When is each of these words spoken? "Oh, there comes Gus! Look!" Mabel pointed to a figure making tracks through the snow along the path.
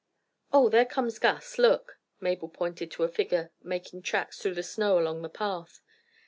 "Oh, 0.51 0.67
there 0.67 0.87
comes 0.87 1.19
Gus! 1.19 1.59
Look!" 1.59 1.99
Mabel 2.19 2.49
pointed 2.49 2.89
to 2.89 3.03
a 3.03 3.07
figure 3.07 3.51
making 3.61 4.01
tracks 4.01 4.39
through 4.41 4.55
the 4.55 4.63
snow 4.63 4.97
along 4.97 5.21
the 5.21 5.29
path. 5.29 5.79